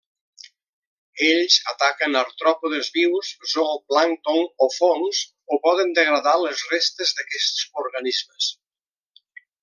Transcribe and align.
Ells 1.25 1.57
ataquen 1.73 2.15
artròpodes 2.21 2.87
vius, 2.95 3.29
zooplàncton 3.51 4.41
o 4.67 4.71
fongs 4.79 5.19
o 5.57 5.63
poden 5.67 5.93
degradar 6.03 6.33
les 6.45 6.63
restes 6.75 7.13
d'aquests 7.19 7.67
organismes. 7.83 8.49